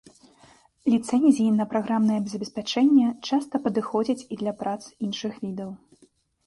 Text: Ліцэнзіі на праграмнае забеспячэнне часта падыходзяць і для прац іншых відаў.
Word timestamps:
Ліцэнзіі 0.93 1.51
на 1.59 1.67
праграмнае 1.73 2.17
забеспячэнне 2.31 3.07
часта 3.27 3.55
падыходзяць 3.67 4.21
і 4.31 4.41
для 4.43 4.51
прац 4.65 4.79
іншых 5.05 5.33
відаў. 5.47 5.71